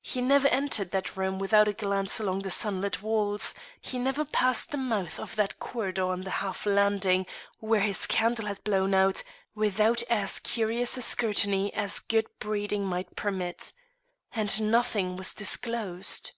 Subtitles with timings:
[0.00, 4.24] He never entered that room without a glance along the sun lit walls; he never
[4.24, 7.26] passed the mouth of that corridor on the half landing
[7.60, 9.22] where his candle had blown out
[9.54, 13.72] without as curious a scrutiny as good breeding might permit.
[14.32, 16.32] And nothing was disclosed.